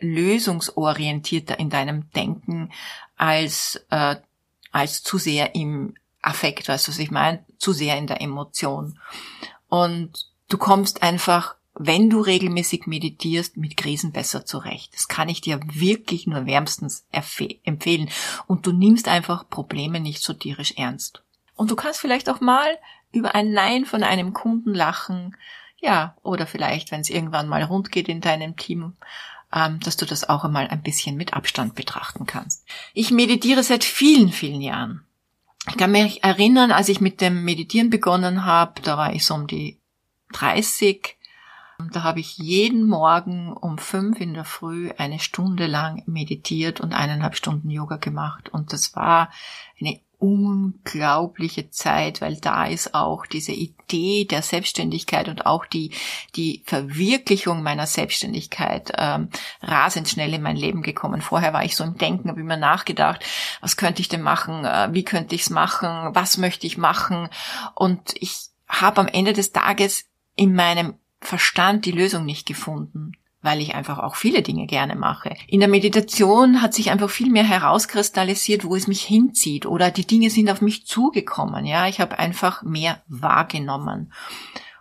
lösungsorientierter 0.00 1.60
in 1.60 1.70
deinem 1.70 2.10
Denken 2.10 2.72
als, 3.16 3.80
äh, 3.90 4.16
als 4.72 5.04
zu 5.04 5.18
sehr 5.18 5.54
im 5.54 5.94
Affekt, 6.20 6.66
weißt 6.66 6.88
du, 6.88 6.90
was 6.90 6.98
ich 6.98 7.12
meine? 7.12 7.44
Zu 7.58 7.72
sehr 7.72 7.96
in 7.96 8.08
der 8.08 8.20
Emotion. 8.20 8.98
Und 9.68 10.33
du 10.48 10.58
kommst 10.58 11.02
einfach, 11.02 11.56
wenn 11.74 12.08
du 12.08 12.20
regelmäßig 12.20 12.86
meditierst, 12.86 13.56
mit 13.56 13.76
Krisen 13.76 14.12
besser 14.12 14.46
zurecht. 14.46 14.94
Das 14.94 15.08
kann 15.08 15.28
ich 15.28 15.40
dir 15.40 15.60
wirklich 15.64 16.26
nur 16.26 16.46
wärmstens 16.46 17.06
empfehlen. 17.10 18.10
Und 18.46 18.66
du 18.66 18.72
nimmst 18.72 19.08
einfach 19.08 19.48
Probleme 19.48 20.00
nicht 20.00 20.22
so 20.22 20.32
tierisch 20.32 20.74
ernst. 20.76 21.22
Und 21.56 21.70
du 21.70 21.76
kannst 21.76 22.00
vielleicht 22.00 22.30
auch 22.30 22.40
mal 22.40 22.78
über 23.12 23.34
ein 23.34 23.52
Nein 23.52 23.84
von 23.84 24.02
einem 24.02 24.32
Kunden 24.32 24.74
lachen. 24.74 25.36
Ja, 25.80 26.16
oder 26.22 26.46
vielleicht, 26.46 26.90
wenn 26.90 27.00
es 27.00 27.10
irgendwann 27.10 27.48
mal 27.48 27.62
rund 27.62 27.90
geht 27.90 28.08
in 28.08 28.20
deinem 28.20 28.56
Team, 28.56 28.94
ähm, 29.52 29.80
dass 29.80 29.96
du 29.96 30.06
das 30.06 30.28
auch 30.28 30.44
einmal 30.44 30.68
ein 30.68 30.82
bisschen 30.82 31.16
mit 31.16 31.34
Abstand 31.34 31.74
betrachten 31.74 32.26
kannst. 32.26 32.64
Ich 32.92 33.10
meditiere 33.10 33.62
seit 33.62 33.84
vielen, 33.84 34.30
vielen 34.30 34.60
Jahren. 34.60 35.04
Ich 35.68 35.76
kann 35.76 35.92
mich 35.92 36.22
erinnern, 36.22 36.72
als 36.72 36.88
ich 36.88 37.00
mit 37.00 37.20
dem 37.20 37.44
Meditieren 37.44 37.90
begonnen 37.90 38.44
habe, 38.44 38.80
da 38.82 38.98
war 38.98 39.14
ich 39.14 39.24
so 39.24 39.34
um 39.34 39.46
die 39.46 39.78
30. 40.34 41.16
Da 41.92 42.04
habe 42.04 42.20
ich 42.20 42.38
jeden 42.38 42.86
Morgen 42.86 43.52
um 43.52 43.78
fünf 43.78 44.20
in 44.20 44.34
der 44.34 44.44
Früh 44.44 44.90
eine 44.96 45.18
Stunde 45.18 45.66
lang 45.66 46.02
meditiert 46.06 46.80
und 46.80 46.92
eineinhalb 46.92 47.36
Stunden 47.36 47.70
Yoga 47.70 47.96
gemacht. 47.96 48.48
Und 48.48 48.72
das 48.72 48.94
war 48.94 49.30
eine 49.80 50.00
unglaubliche 50.18 51.70
Zeit, 51.70 52.20
weil 52.20 52.36
da 52.36 52.66
ist 52.66 52.94
auch 52.94 53.26
diese 53.26 53.52
Idee 53.52 54.24
der 54.24 54.40
Selbstständigkeit 54.40 55.28
und 55.28 55.44
auch 55.44 55.66
die, 55.66 55.90
die 56.34 56.62
Verwirklichung 56.64 57.62
meiner 57.62 57.86
Selbstständigkeit 57.86 58.92
ähm, 58.96 59.28
rasend 59.60 60.08
schnell 60.08 60.32
in 60.32 60.42
mein 60.42 60.56
Leben 60.56 60.82
gekommen. 60.82 61.20
Vorher 61.20 61.52
war 61.52 61.64
ich 61.64 61.76
so 61.76 61.84
im 61.84 61.98
Denken, 61.98 62.30
habe 62.30 62.40
immer 62.40 62.56
nachgedacht, 62.56 63.22
was 63.60 63.76
könnte 63.76 64.00
ich 64.00 64.08
denn 64.08 64.22
machen, 64.22 64.64
äh, 64.64 64.88
wie 64.92 65.04
könnte 65.04 65.34
ich 65.34 65.42
es 65.42 65.50
machen, 65.50 66.14
was 66.14 66.38
möchte 66.38 66.66
ich 66.66 66.78
machen. 66.78 67.28
Und 67.74 68.14
ich 68.18 68.46
habe 68.66 69.02
am 69.02 69.08
Ende 69.08 69.34
des 69.34 69.52
Tages 69.52 70.06
in 70.36 70.54
meinem 70.54 70.94
Verstand 71.20 71.86
die 71.86 71.92
Lösung 71.92 72.24
nicht 72.24 72.46
gefunden 72.46 73.16
weil 73.44 73.60
ich 73.60 73.74
einfach 73.74 73.98
auch 73.98 74.16
viele 74.16 74.40
Dinge 74.40 74.66
gerne 74.66 74.96
mache. 74.96 75.36
In 75.46 75.60
der 75.60 75.68
Meditation 75.68 76.62
hat 76.62 76.72
sich 76.72 76.90
einfach 76.90 77.10
viel 77.10 77.30
mehr 77.30 77.44
herauskristallisiert, 77.44 78.64
wo 78.64 78.74
es 78.74 78.86
mich 78.88 79.02
hinzieht 79.02 79.66
oder 79.66 79.90
die 79.90 80.06
Dinge 80.06 80.30
sind 80.30 80.50
auf 80.50 80.62
mich 80.62 80.86
zugekommen. 80.86 81.66
Ja, 81.66 81.86
ich 81.86 82.00
habe 82.00 82.18
einfach 82.18 82.62
mehr 82.62 83.02
wahrgenommen. 83.06 84.14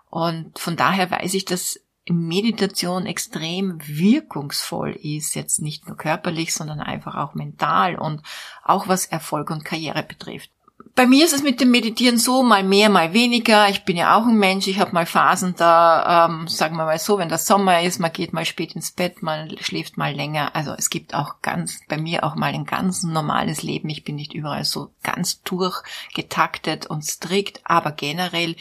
Und 0.10 0.58
von 0.58 0.78
daher 0.78 1.12
weiß 1.12 1.34
ich, 1.34 1.44
dass 1.44 1.82
Meditation 2.08 3.06
extrem 3.06 3.80
wirkungsvoll 3.86 4.92
ist, 4.92 5.36
jetzt 5.36 5.60
nicht 5.60 5.88
nur 5.88 5.98
körperlich, 5.98 6.54
sondern 6.54 6.80
einfach 6.80 7.16
auch 7.16 7.34
mental 7.34 7.96
und 7.96 8.22
auch 8.64 8.88
was 8.88 9.06
Erfolg 9.06 9.50
und 9.50 9.66
Karriere 9.66 10.04
betrifft 10.04 10.52
bei 10.96 11.08
mir 11.08 11.26
ist 11.26 11.34
es 11.34 11.42
mit 11.42 11.60
dem 11.60 11.72
Meditieren 11.72 12.20
so, 12.20 12.44
mal 12.44 12.64
mehr, 12.64 12.90
mal 12.90 13.14
weniger. 13.14 13.68
Ich 13.70 13.84
bin 13.84 13.98
ja 13.98 14.16
auch 14.16 14.28
ein 14.28 14.38
Mensch, 14.38 14.68
ich 14.68 14.80
habe 14.80 14.92
mal 14.92 15.08
Phasen 15.08 15.56
da, 15.58 16.28
ähm, 16.28 16.48
sagen 16.48 16.76
wir 16.76 16.86
mal 16.86 17.00
so, 17.00 17.18
wenn 17.18 17.30
das 17.30 17.48
Sommer 17.48 17.82
ist, 17.82 18.00
man 18.00 18.14
geht 18.14 18.32
mal 18.32 18.46
spät 18.46 18.76
ins 18.76 18.92
Bett, 18.92 19.24
man 19.24 19.58
schläft 19.60 19.98
mal 19.98 20.14
länger. 20.14 20.56
Also 20.56 20.74
es 20.78 20.92
gibt 20.92 21.16
auch 21.16 21.42
ganz, 21.42 21.80
bei 21.88 21.98
mir 21.98 22.24
auch 22.24 22.36
mal 22.36 22.54
ein 22.54 22.66
ganz 22.66 23.02
normales 23.02 23.64
Leben. 23.64 23.90
Ich 23.90 24.04
bin 24.04 24.16
nicht 24.16 24.34
überall 24.34 24.66
so 24.66 24.94
ganz 25.02 25.42
durchgetaktet 25.42 26.86
und 26.86 27.04
strikt, 27.04 27.62
aber 27.64 27.92
generell 27.92 28.56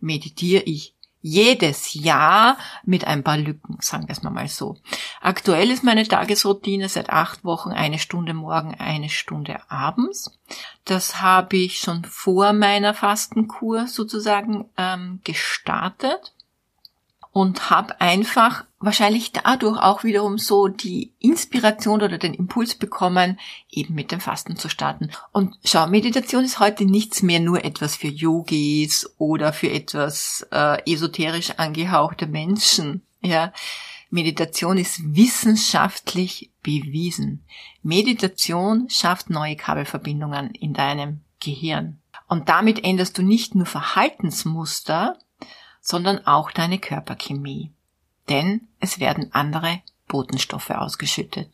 meditiere 0.00 0.64
ich 0.64 0.95
jedes 1.26 1.94
Jahr 1.94 2.56
mit 2.84 3.04
ein 3.04 3.24
paar 3.24 3.36
Lücken, 3.36 3.78
sagen 3.80 4.06
wir 4.06 4.12
es 4.12 4.22
mal 4.22 4.46
so. 4.46 4.76
Aktuell 5.20 5.72
ist 5.72 5.82
meine 5.82 6.06
Tagesroutine 6.06 6.88
seit 6.88 7.10
acht 7.10 7.44
Wochen 7.44 7.70
eine 7.70 7.98
Stunde 7.98 8.32
morgen, 8.32 8.76
eine 8.76 9.08
Stunde 9.08 9.58
abends. 9.68 10.38
Das 10.84 11.20
habe 11.20 11.56
ich 11.56 11.80
schon 11.80 12.04
vor 12.04 12.52
meiner 12.52 12.94
Fastenkur 12.94 13.88
sozusagen 13.88 14.66
ähm, 14.76 15.20
gestartet 15.24 16.32
und 17.32 17.70
habe 17.70 18.00
einfach 18.00 18.64
wahrscheinlich 18.78 19.32
dadurch 19.32 19.78
auch 19.78 20.04
wiederum 20.04 20.38
so 20.38 20.68
die 20.68 21.14
Inspiration 21.18 22.02
oder 22.02 22.18
den 22.18 22.34
Impuls 22.34 22.74
bekommen, 22.74 23.38
eben 23.70 23.94
mit 23.94 24.12
dem 24.12 24.20
Fasten 24.20 24.56
zu 24.56 24.68
starten. 24.68 25.10
Und 25.32 25.56
schau, 25.64 25.86
Meditation 25.86 26.44
ist 26.44 26.58
heute 26.58 26.84
nichts 26.84 27.22
mehr 27.22 27.40
nur 27.40 27.64
etwas 27.64 27.96
für 27.96 28.08
Yogis 28.08 29.10
oder 29.18 29.52
für 29.52 29.70
etwas 29.70 30.46
äh, 30.52 30.92
esoterisch 30.92 31.52
angehauchte 31.56 32.26
Menschen. 32.26 33.02
Ja, 33.22 33.52
Meditation 34.10 34.76
ist 34.76 35.00
wissenschaftlich 35.14 36.50
bewiesen. 36.62 37.44
Meditation 37.82 38.88
schafft 38.88 39.30
neue 39.30 39.56
Kabelverbindungen 39.56 40.50
in 40.50 40.74
deinem 40.74 41.20
Gehirn. 41.40 42.00
Und 42.28 42.48
damit 42.48 42.84
änderst 42.84 43.16
du 43.18 43.22
nicht 43.22 43.54
nur 43.54 43.66
Verhaltensmuster, 43.66 45.18
sondern 45.80 46.26
auch 46.26 46.50
deine 46.50 46.78
Körperchemie. 46.78 47.72
Denn 48.28 48.62
es 48.80 49.00
werden 49.00 49.32
andere 49.32 49.80
Botenstoffe 50.08 50.70
ausgeschüttet. 50.70 51.50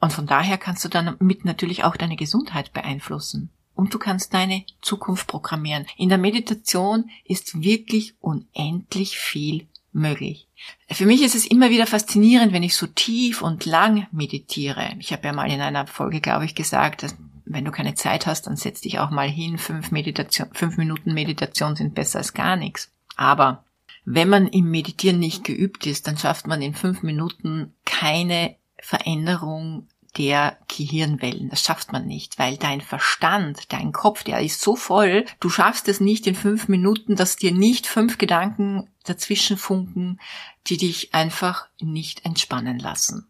Und 0.00 0.12
von 0.12 0.26
daher 0.26 0.58
kannst 0.58 0.84
du 0.84 0.88
damit 0.88 1.44
natürlich 1.44 1.84
auch 1.84 1.96
deine 1.96 2.16
Gesundheit 2.16 2.72
beeinflussen. 2.72 3.50
Und 3.74 3.94
du 3.94 3.98
kannst 3.98 4.34
deine 4.34 4.64
Zukunft 4.80 5.26
programmieren. 5.28 5.86
In 5.96 6.08
der 6.08 6.18
Meditation 6.18 7.10
ist 7.24 7.62
wirklich 7.62 8.14
unendlich 8.20 9.16
viel 9.16 9.66
möglich. 9.92 10.48
Für 10.90 11.06
mich 11.06 11.22
ist 11.22 11.34
es 11.34 11.46
immer 11.46 11.70
wieder 11.70 11.86
faszinierend, 11.86 12.52
wenn 12.52 12.62
ich 12.62 12.76
so 12.76 12.86
tief 12.86 13.42
und 13.42 13.64
lang 13.64 14.06
meditiere. 14.12 14.94
Ich 14.98 15.12
habe 15.12 15.26
ja 15.26 15.32
mal 15.32 15.50
in 15.50 15.60
einer 15.60 15.86
Folge, 15.86 16.20
glaube 16.20 16.44
ich, 16.44 16.54
gesagt, 16.54 17.02
dass 17.02 17.16
wenn 17.44 17.64
du 17.64 17.70
keine 17.70 17.94
Zeit 17.94 18.26
hast, 18.26 18.46
dann 18.46 18.56
setz 18.56 18.80
dich 18.80 18.98
auch 18.98 19.10
mal 19.10 19.28
hin. 19.28 19.58
Fünf, 19.58 19.90
Meditation, 19.90 20.48
fünf 20.52 20.76
Minuten 20.76 21.12
Meditation 21.12 21.76
sind 21.76 21.94
besser 21.94 22.18
als 22.18 22.34
gar 22.34 22.56
nichts. 22.56 22.90
Aber 23.16 23.64
wenn 24.04 24.28
man 24.28 24.46
im 24.48 24.70
Meditieren 24.70 25.18
nicht 25.18 25.44
geübt 25.44 25.86
ist, 25.86 26.06
dann 26.06 26.18
schafft 26.18 26.46
man 26.46 26.62
in 26.62 26.74
fünf 26.74 27.02
Minuten 27.02 27.74
keine 27.84 28.56
Veränderung 28.78 29.88
der 30.16 30.58
Gehirnwellen. 30.68 31.48
Das 31.48 31.62
schafft 31.62 31.92
man 31.92 32.06
nicht, 32.06 32.38
weil 32.38 32.56
dein 32.56 32.80
Verstand, 32.80 33.72
dein 33.72 33.92
Kopf, 33.92 34.24
der 34.24 34.40
ist 34.40 34.60
so 34.60 34.76
voll, 34.76 35.24
du 35.40 35.48
schaffst 35.48 35.88
es 35.88 36.00
nicht 36.00 36.26
in 36.26 36.34
fünf 36.34 36.68
Minuten, 36.68 37.16
dass 37.16 37.36
dir 37.36 37.52
nicht 37.52 37.86
fünf 37.86 38.18
Gedanken 38.18 38.88
dazwischen 39.04 39.56
funken, 39.56 40.20
die 40.66 40.76
dich 40.76 41.14
einfach 41.14 41.66
nicht 41.80 42.26
entspannen 42.26 42.78
lassen. 42.78 43.26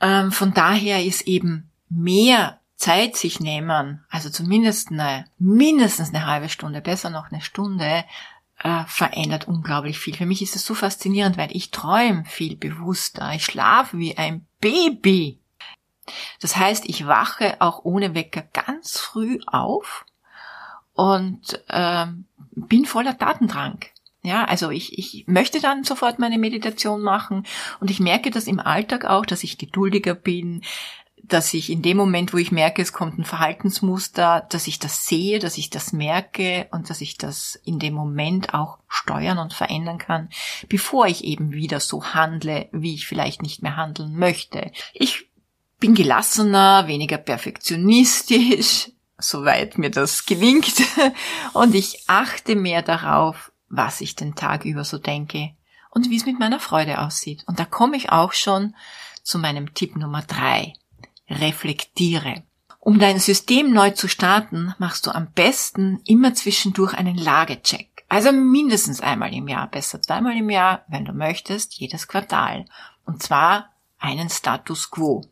Ähm, 0.00 0.32
von 0.32 0.54
daher 0.54 1.04
ist 1.04 1.22
eben 1.22 1.70
mehr 1.88 2.60
Zeit 2.76 3.16
sich 3.16 3.38
nehmen, 3.38 4.04
also 4.08 4.28
zumindest 4.28 4.90
eine, 4.90 5.26
mindestens 5.38 6.08
eine 6.08 6.26
halbe 6.26 6.48
Stunde, 6.48 6.80
besser 6.80 7.10
noch 7.10 7.30
eine 7.30 7.40
Stunde, 7.40 8.04
äh, 8.62 8.84
verändert 8.86 9.48
unglaublich 9.48 9.98
viel. 9.98 10.16
Für 10.16 10.26
mich 10.26 10.42
ist 10.42 10.56
es 10.56 10.64
so 10.64 10.74
faszinierend, 10.74 11.36
weil 11.36 11.54
ich 11.54 11.70
träume 11.70 12.24
viel 12.24 12.56
bewusster. 12.56 13.32
Ich 13.34 13.44
schlafe 13.44 13.98
wie 13.98 14.16
ein 14.16 14.46
Baby. 14.60 15.38
Das 16.40 16.56
heißt, 16.56 16.84
ich 16.86 17.06
wache 17.06 17.56
auch 17.60 17.84
ohne 17.84 18.14
Wecker 18.14 18.42
ganz 18.52 18.98
früh 18.98 19.38
auf 19.46 20.04
und 20.94 21.62
ähm, 21.68 22.26
bin 22.50 22.84
voller 22.84 23.14
Datendrang. 23.14 23.84
Ja, 24.24 24.44
also 24.44 24.70
ich, 24.70 24.98
ich 24.98 25.26
möchte 25.26 25.60
dann 25.60 25.82
sofort 25.82 26.20
meine 26.20 26.38
Meditation 26.38 27.02
machen 27.02 27.44
und 27.80 27.90
ich 27.90 27.98
merke 27.98 28.30
das 28.30 28.46
im 28.46 28.60
Alltag 28.60 29.04
auch, 29.04 29.26
dass 29.26 29.42
ich 29.42 29.58
geduldiger 29.58 30.14
bin, 30.14 30.62
dass 31.22 31.54
ich 31.54 31.70
in 31.70 31.82
dem 31.82 31.96
Moment, 31.96 32.32
wo 32.32 32.38
ich 32.38 32.52
merke, 32.52 32.82
es 32.82 32.92
kommt 32.92 33.18
ein 33.18 33.24
Verhaltensmuster, 33.24 34.46
dass 34.50 34.66
ich 34.66 34.78
das 34.78 35.06
sehe, 35.06 35.38
dass 35.38 35.56
ich 35.56 35.70
das 35.70 35.92
merke 35.92 36.66
und 36.72 36.90
dass 36.90 37.00
ich 37.00 37.16
das 37.16 37.54
in 37.64 37.78
dem 37.78 37.94
Moment 37.94 38.54
auch 38.54 38.78
steuern 38.88 39.38
und 39.38 39.52
verändern 39.52 39.98
kann, 39.98 40.28
bevor 40.68 41.06
ich 41.06 41.24
eben 41.24 41.52
wieder 41.52 41.80
so 41.80 42.04
handle, 42.04 42.68
wie 42.72 42.94
ich 42.94 43.06
vielleicht 43.06 43.42
nicht 43.42 43.62
mehr 43.62 43.76
handeln 43.76 44.16
möchte. 44.16 44.72
Ich 44.92 45.28
bin 45.78 45.94
gelassener, 45.94 46.86
weniger 46.88 47.18
perfektionistisch, 47.18 48.90
soweit 49.18 49.78
mir 49.78 49.90
das 49.90 50.26
gelingt, 50.26 50.82
und 51.52 51.74
ich 51.74 52.04
achte 52.08 52.56
mehr 52.56 52.82
darauf, 52.82 53.52
was 53.68 54.00
ich 54.00 54.16
den 54.16 54.34
Tag 54.34 54.64
über 54.64 54.84
so 54.84 54.98
denke 54.98 55.52
und 55.90 56.10
wie 56.10 56.16
es 56.16 56.26
mit 56.26 56.38
meiner 56.38 56.60
Freude 56.60 57.00
aussieht. 57.00 57.44
Und 57.46 57.58
da 57.58 57.64
komme 57.64 57.96
ich 57.96 58.10
auch 58.10 58.32
schon 58.32 58.74
zu 59.22 59.38
meinem 59.38 59.72
Tipp 59.72 59.96
Nummer 59.96 60.22
drei 60.22 60.74
reflektiere. 61.32 62.44
Um 62.78 62.98
dein 62.98 63.20
System 63.20 63.72
neu 63.72 63.90
zu 63.90 64.08
starten, 64.08 64.74
machst 64.78 65.06
du 65.06 65.12
am 65.12 65.30
besten 65.32 66.00
immer 66.04 66.34
zwischendurch 66.34 66.94
einen 66.94 67.16
Lagecheck. 67.16 68.04
Also 68.08 68.32
mindestens 68.32 69.00
einmal 69.00 69.32
im 69.32 69.48
Jahr, 69.48 69.68
besser 69.68 70.02
zweimal 70.02 70.36
im 70.36 70.50
Jahr, 70.50 70.84
wenn 70.88 71.04
du 71.04 71.12
möchtest, 71.12 71.74
jedes 71.74 72.08
Quartal. 72.08 72.66
Und 73.06 73.22
zwar 73.22 73.70
einen 73.98 74.28
Status 74.28 74.90
quo. 74.90 75.24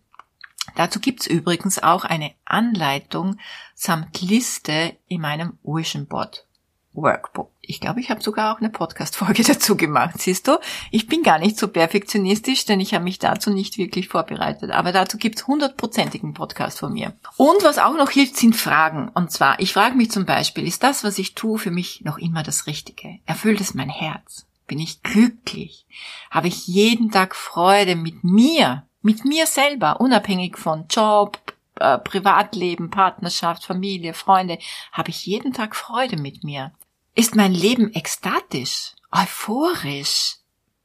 Dazu 0.76 1.00
gibt's 1.00 1.26
übrigens 1.26 1.83
auch 1.83 2.04
eine 2.04 2.33
Anleitung 2.45 3.38
samt 3.75 4.21
Liste 4.21 4.97
in 5.09 5.21
meinem 5.21 5.59
Vision 5.62 6.07
Board 6.07 6.47
Workbook. 6.93 7.51
Ich 7.61 7.81
glaube, 7.81 8.01
ich 8.01 8.11
habe 8.11 8.23
sogar 8.23 8.53
auch 8.53 8.59
eine 8.59 8.71
Podcast-Folge 8.71 9.43
dazu 9.47 9.77
gemacht. 9.77 10.21
Siehst 10.21 10.49
du, 10.49 10.59
ich 10.91 11.07
bin 11.07 11.23
gar 11.23 11.39
nicht 11.39 11.57
so 11.57 11.69
perfektionistisch, 11.69 12.65
denn 12.65 12.81
ich 12.81 12.95
habe 12.95 13.05
mich 13.05 13.19
dazu 13.19 13.51
nicht 13.51 13.79
wirklich 13.79 14.09
vorbereitet. 14.09 14.71
Aber 14.71 14.93
dazu 14.93 15.17
gibt's 15.17 15.47
hundertprozentigen 15.47 16.35
Podcast 16.35 16.81
von 16.81 16.93
mir. 16.93 17.13
Und 17.37 17.63
was 17.63 17.79
auch 17.79 17.95
noch 17.95 18.11
hilft, 18.11 18.37
sind 18.37 18.57
Fragen. 18.57 19.09
Und 19.15 19.31
zwar, 19.31 19.61
ich 19.61 19.73
frage 19.73 19.97
mich 19.97 20.11
zum 20.11 20.27
Beispiel, 20.27 20.67
ist 20.67 20.83
das, 20.83 21.05
was 21.05 21.19
ich 21.19 21.35
tue, 21.35 21.59
für 21.59 21.71
mich 21.71 22.03
noch 22.03 22.19
immer 22.19 22.43
das 22.43 22.67
Richtige? 22.67 23.19
Erfüllt 23.27 23.61
es 23.61 23.75
mein 23.75 23.91
Herz? 23.91 24.47
Bin 24.67 24.79
ich 24.79 25.03
glücklich? 25.03 25.87
Habe 26.31 26.49
ich 26.49 26.67
jeden 26.67 27.11
Tag 27.11 27.35
Freude 27.35 27.97
mit 27.97 28.25
mir? 28.25 28.85
Mit 29.03 29.25
mir 29.25 29.47
selber, 29.47 30.01
unabhängig 30.01 30.59
von 30.59 30.87
Job, 30.89 31.39
äh, 31.77 31.99
Privatleben, 31.99 32.91
Partnerschaft, 32.91 33.65
Familie, 33.65 34.15
Freunde, 34.15 34.59
habe 34.93 35.11
ich 35.11 35.27
jeden 35.27 35.53
Tag 35.53 35.75
Freude 35.75 36.17
mit 36.17 36.45
mir. 36.45 36.73
Ist 37.14 37.35
mein 37.35 37.52
Leben 37.52 37.93
ekstatisch, 37.93 38.93
euphorisch? 39.11 40.37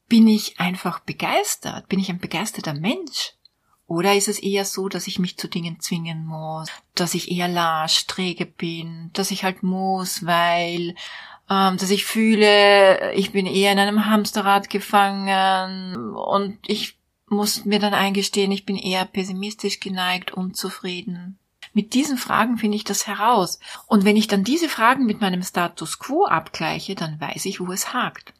Bin 0.08 0.28
ich 0.28 0.60
einfach 0.60 1.00
begeistert? 1.00 1.88
Bin 1.88 1.98
ich 1.98 2.10
ein 2.10 2.18
begeisterter 2.18 2.74
Mensch? 2.74 3.32
Oder 3.86 4.14
ist 4.14 4.28
es 4.28 4.40
eher 4.40 4.64
so, 4.64 4.88
dass 4.88 5.06
ich 5.06 5.20
mich 5.20 5.36
zu 5.36 5.48
Dingen 5.48 5.78
zwingen 5.78 6.26
muss, 6.26 6.68
dass 6.94 7.14
ich 7.14 7.30
eher 7.30 7.46
lasch, 7.46 8.06
träge 8.06 8.44
bin, 8.44 9.10
dass 9.12 9.30
ich 9.30 9.44
halt 9.44 9.62
muss, 9.62 10.26
weil, 10.26 10.96
ähm, 11.48 11.76
dass 11.76 11.90
ich 11.90 12.04
fühle, 12.04 13.12
ich 13.14 13.30
bin 13.30 13.46
eher 13.46 13.70
in 13.70 13.78
einem 13.78 14.06
Hamsterrad 14.06 14.70
gefangen 14.70 16.14
und 16.16 16.58
ich 16.66 16.98
muss 17.28 17.64
mir 17.64 17.78
dann 17.78 17.94
eingestehen, 17.94 18.50
ich 18.50 18.66
bin 18.66 18.76
eher 18.76 19.04
pessimistisch 19.04 19.78
geneigt, 19.78 20.32
unzufrieden. 20.32 21.38
Mit 21.76 21.92
diesen 21.92 22.16
Fragen 22.16 22.56
finde 22.56 22.78
ich 22.78 22.84
das 22.84 23.06
heraus. 23.06 23.60
Und 23.86 24.06
wenn 24.06 24.16
ich 24.16 24.28
dann 24.28 24.44
diese 24.44 24.70
Fragen 24.70 25.04
mit 25.04 25.20
meinem 25.20 25.42
Status 25.42 25.98
quo 25.98 26.24
abgleiche, 26.24 26.94
dann 26.94 27.20
weiß 27.20 27.44
ich, 27.44 27.60
wo 27.60 27.70
es 27.70 27.92
hakt. 27.92 28.32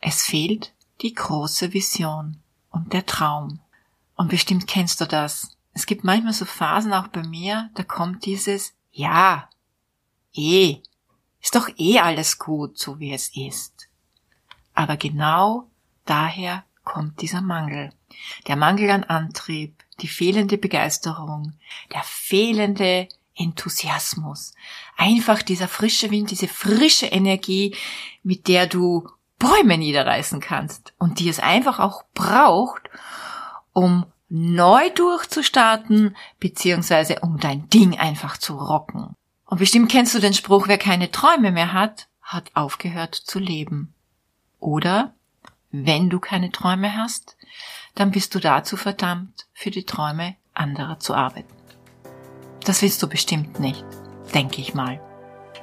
Es 0.00 0.24
fehlt 0.24 0.72
die 1.02 1.12
große 1.12 1.74
Vision 1.74 2.40
und 2.70 2.94
der 2.94 3.04
Traum. 3.04 3.60
Und 4.16 4.30
bestimmt 4.30 4.66
kennst 4.66 4.98
du 5.02 5.04
das. 5.04 5.58
Es 5.74 5.84
gibt 5.84 6.04
manchmal 6.04 6.32
so 6.32 6.46
Phasen 6.46 6.94
auch 6.94 7.08
bei 7.08 7.22
mir, 7.22 7.68
da 7.74 7.82
kommt 7.82 8.24
dieses 8.24 8.72
Ja, 8.90 9.50
eh, 10.32 10.78
ist 11.42 11.56
doch 11.56 11.68
eh 11.76 11.98
alles 11.98 12.38
gut, 12.38 12.78
so 12.78 12.98
wie 12.98 13.12
es 13.12 13.36
ist. 13.36 13.90
Aber 14.72 14.96
genau 14.96 15.68
daher 16.06 16.64
kommt 16.82 17.20
dieser 17.20 17.42
Mangel. 17.42 17.92
Der 18.46 18.56
Mangel 18.56 18.90
an 18.90 19.04
Antrieb, 19.04 19.84
die 20.02 20.08
fehlende 20.08 20.58
Begeisterung, 20.58 21.54
der 21.92 22.02
fehlende 22.02 23.08
Enthusiasmus. 23.34 24.54
Einfach 24.96 25.42
dieser 25.42 25.68
frische 25.68 26.10
Wind, 26.10 26.30
diese 26.30 26.48
frische 26.48 27.06
Energie, 27.06 27.74
mit 28.22 28.48
der 28.48 28.66
du 28.66 29.08
Bäume 29.38 29.78
niederreißen 29.78 30.40
kannst 30.40 30.92
und 30.98 31.18
die 31.18 31.28
es 31.28 31.40
einfach 31.40 31.78
auch 31.78 32.04
braucht, 32.14 32.90
um 33.72 34.04
neu 34.28 34.90
durchzustarten, 34.90 36.16
beziehungsweise 36.38 37.20
um 37.20 37.38
dein 37.38 37.68
Ding 37.70 37.98
einfach 37.98 38.36
zu 38.36 38.56
rocken. 38.56 39.14
Und 39.46 39.58
bestimmt 39.58 39.90
kennst 39.90 40.14
du 40.14 40.20
den 40.20 40.34
Spruch, 40.34 40.68
wer 40.68 40.78
keine 40.78 41.10
Träume 41.10 41.50
mehr 41.50 41.72
hat, 41.72 42.08
hat 42.22 42.50
aufgehört 42.54 43.14
zu 43.14 43.38
leben. 43.38 43.94
Oder, 44.60 45.14
wenn 45.72 46.10
du 46.10 46.20
keine 46.20 46.52
Träume 46.52 46.96
hast, 46.96 47.36
dann 47.94 48.10
bist 48.10 48.34
du 48.34 48.40
dazu 48.40 48.76
verdammt, 48.76 49.46
für 49.52 49.70
die 49.70 49.84
Träume 49.84 50.36
anderer 50.54 50.98
zu 50.98 51.14
arbeiten. 51.14 51.54
Das 52.64 52.82
willst 52.82 53.02
du 53.02 53.08
bestimmt 53.08 53.60
nicht, 53.60 53.84
denke 54.34 54.60
ich 54.60 54.74
mal. 54.74 55.00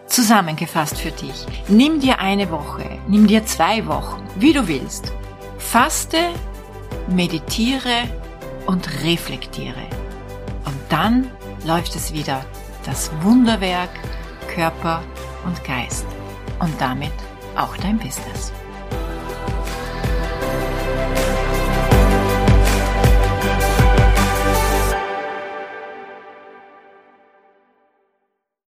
Zusammengefasst 0.08 0.98
für 1.00 1.12
dich. 1.12 1.46
Nimm 1.68 2.00
dir 2.00 2.20
eine 2.20 2.50
Woche, 2.50 3.00
nimm 3.08 3.28
dir 3.28 3.46
zwei 3.46 3.86
Wochen, 3.88 4.24
wie 4.36 4.54
du 4.54 4.68
willst. 4.68 5.12
Faste, 5.58 6.30
meditiere 7.08 8.04
und 8.66 9.04
reflektiere. 9.04 9.84
Und 10.66 10.78
dann 10.90 11.30
läuft 11.66 11.96
es 11.96 12.14
wieder 12.14 12.46
das 12.86 13.12
Wunderwerk 13.22 13.90
Körper 14.48 15.04
und 15.46 15.64
Geist 15.64 16.06
und 16.60 16.80
damit 16.80 17.14
auch 17.56 17.76
dein 17.78 17.98
Business. 18.00 18.52